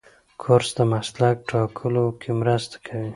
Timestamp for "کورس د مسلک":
0.41-1.37